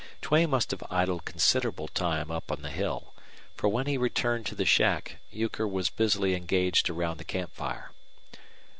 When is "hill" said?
2.71-3.13